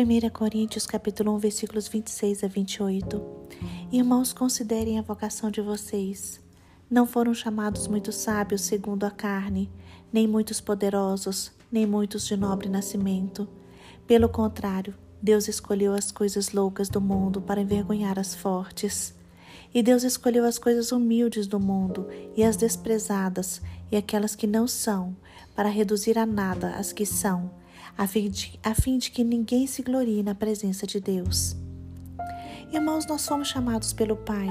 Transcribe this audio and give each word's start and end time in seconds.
1 0.00 0.30
Coríntios 0.30 0.86
capítulo 0.86 1.34
1, 1.34 1.38
versículos 1.38 1.86
26 1.86 2.42
a 2.42 2.48
28. 2.48 3.22
Irmãos, 3.92 4.32
considerem 4.32 4.98
a 4.98 5.02
vocação 5.02 5.50
de 5.50 5.60
vocês. 5.60 6.40
Não 6.90 7.06
foram 7.06 7.34
chamados 7.34 7.86
muitos 7.86 8.14
sábios 8.14 8.62
segundo 8.62 9.04
a 9.04 9.10
carne, 9.10 9.70
nem 10.10 10.26
muitos 10.26 10.58
poderosos, 10.58 11.52
nem 11.70 11.84
muitos 11.84 12.26
de 12.26 12.34
nobre 12.34 12.66
nascimento. 12.70 13.46
Pelo 14.06 14.26
contrário, 14.26 14.94
Deus 15.20 15.48
escolheu 15.48 15.92
as 15.92 16.10
coisas 16.10 16.52
loucas 16.52 16.88
do 16.88 16.98
mundo 16.98 17.42
para 17.42 17.60
envergonhar 17.60 18.18
as 18.18 18.34
fortes. 18.34 19.14
E 19.74 19.82
Deus 19.82 20.02
escolheu 20.02 20.46
as 20.46 20.58
coisas 20.58 20.92
humildes 20.92 21.46
do 21.46 21.60
mundo 21.60 22.08
e 22.34 22.42
as 22.42 22.56
desprezadas 22.56 23.60
e 23.92 23.98
aquelas 23.98 24.34
que 24.34 24.46
não 24.46 24.66
são, 24.66 25.14
para 25.54 25.68
reduzir 25.68 26.18
a 26.18 26.24
nada 26.24 26.70
as 26.70 26.90
que 26.90 27.04
são, 27.04 27.50
a 27.96 28.06
fim 28.06 28.28
de, 28.28 28.58
a 28.62 28.74
fim 28.74 28.98
de 28.98 29.10
que 29.10 29.24
ninguém 29.24 29.66
se 29.66 29.82
glorie 29.82 30.22
na 30.22 30.34
presença 30.34 30.86
de 30.86 31.00
Deus. 31.00 31.56
Irmãos, 32.72 33.06
nós 33.06 33.22
somos 33.22 33.48
chamados 33.48 33.92
pelo 33.92 34.16
Pai. 34.16 34.48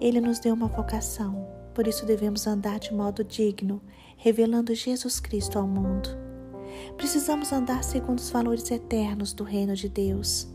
Ele 0.00 0.20
nos 0.20 0.38
deu 0.38 0.54
uma 0.54 0.68
vocação, 0.68 1.46
por 1.74 1.86
isso 1.86 2.06
devemos 2.06 2.46
andar 2.46 2.78
de 2.78 2.94
modo 2.94 3.24
digno, 3.24 3.82
revelando 4.16 4.74
Jesus 4.74 5.18
Cristo 5.18 5.58
ao 5.58 5.66
mundo. 5.66 6.08
Precisamos 6.96 7.52
andar 7.52 7.82
segundo 7.82 8.18
os 8.18 8.30
valores 8.30 8.70
eternos 8.70 9.32
do 9.32 9.44
reino 9.44 9.74
de 9.74 9.88
Deus 9.88 10.48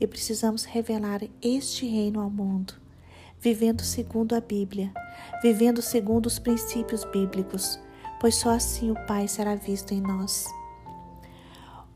e 0.00 0.06
precisamos 0.06 0.64
revelar 0.64 1.20
este 1.42 1.86
reino 1.86 2.20
ao 2.20 2.30
mundo, 2.30 2.74
vivendo 3.38 3.82
segundo 3.82 4.34
a 4.34 4.40
Bíblia, 4.40 4.92
vivendo 5.42 5.82
segundo 5.82 6.26
os 6.26 6.38
princípios 6.38 7.04
bíblicos, 7.04 7.78
pois 8.18 8.34
só 8.36 8.50
assim 8.50 8.90
o 8.90 9.06
Pai 9.06 9.28
será 9.28 9.54
visto 9.54 9.92
em 9.92 10.00
nós. 10.00 10.46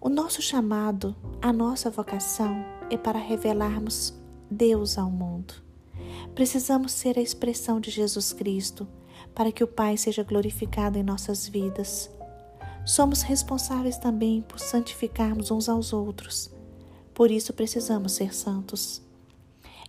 O 0.05 0.11
nosso 0.11 0.43
chamado, 0.43 1.17
a 1.41 1.51
nossa 1.51 1.89
vocação 1.89 2.63
é 2.91 2.97
para 2.99 3.19
revelarmos 3.19 4.13
Deus 4.51 4.99
ao 4.99 5.11
mundo. 5.11 5.55
Precisamos 6.35 6.93
ser 6.93 7.19
a 7.19 7.23
expressão 7.23 7.81
de 7.81 7.91
Jesus 7.91 8.31
Cristo 8.31 8.87
para 9.35 9.51
que 9.51 9.65
o 9.65 9.67
Pai 9.67 9.97
seja 9.97 10.23
glorificado 10.23 10.99
em 10.99 11.03
nossas 11.03 11.49
vidas. 11.49 12.11
Somos 12.85 13.23
responsáveis 13.23 13.97
também 13.97 14.43
por 14.43 14.59
santificarmos 14.59 15.51
uns 15.51 15.71
aos 15.71 15.95
outros. 15.95 16.51
Por 17.15 17.31
isso 17.31 17.55
precisamos 17.55 18.13
ser 18.13 18.35
santos. 18.35 19.01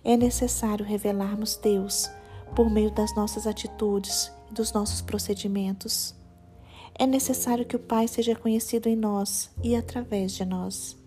É 0.01 0.15
necessário 0.15 0.85
revelarmos 0.85 1.57
Deus 1.57 2.09
por 2.55 2.69
meio 2.69 2.89
das 2.89 3.13
nossas 3.17 3.45
atitudes 3.45 4.31
e 4.49 4.53
dos 4.53 4.71
nossos 4.71 5.01
procedimentos. 5.01 6.15
É 6.97 7.05
necessário 7.05 7.65
que 7.65 7.75
o 7.75 7.79
Pai 7.79 8.07
seja 8.07 8.35
conhecido 8.35 8.87
em 8.87 8.95
nós 8.95 9.49
e 9.61 9.75
através 9.75 10.31
de 10.31 10.45
nós. 10.45 10.97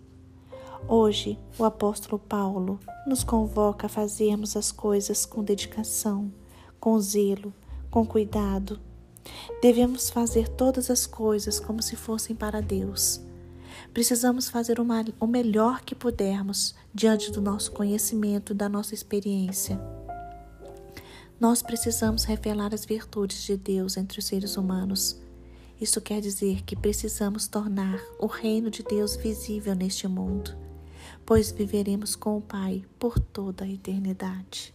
Hoje, 0.87 1.37
o 1.57 1.65
apóstolo 1.65 2.19
Paulo 2.19 2.79
nos 3.07 3.23
convoca 3.23 3.87
a 3.87 3.89
fazermos 3.89 4.55
as 4.55 4.71
coisas 4.71 5.25
com 5.25 5.43
dedicação, 5.43 6.31
com 6.79 6.99
zelo, 6.99 7.51
com 7.89 8.05
cuidado. 8.05 8.79
Devemos 9.63 10.11
fazer 10.11 10.47
todas 10.47 10.91
as 10.91 11.07
coisas 11.07 11.59
como 11.59 11.81
se 11.81 11.95
fossem 11.95 12.35
para 12.35 12.61
Deus. 12.61 13.19
Precisamos 13.91 14.47
fazer 14.47 14.79
o 14.79 15.27
melhor 15.27 15.81
que 15.81 15.95
pudermos 15.95 16.75
diante 16.93 17.31
do 17.31 17.41
nosso 17.41 17.71
conhecimento 17.71 18.53
e 18.53 18.55
da 18.55 18.69
nossa 18.69 18.93
experiência. 18.93 19.81
Nós 21.39 21.63
precisamos 21.63 22.25
revelar 22.25 22.75
as 22.75 22.85
virtudes 22.85 23.41
de 23.41 23.57
Deus 23.57 23.97
entre 23.97 24.19
os 24.19 24.25
seres 24.25 24.55
humanos 24.55 25.19
isso 25.79 26.01
quer 26.01 26.19
dizer 26.19 26.63
que 26.63 26.75
precisamos 26.75 27.47
tornar 27.47 27.99
o 28.19 28.25
reino 28.25 28.69
de 28.69 28.83
Deus 28.83 29.15
visível 29.15 29.73
neste 29.73 30.07
mundo, 30.07 30.57
pois 31.25 31.51
viveremos 31.51 32.15
com 32.15 32.37
o 32.37 32.41
Pai 32.41 32.83
por 32.97 33.17
toda 33.17 33.63
a 33.63 33.69
eternidade. 33.69 34.73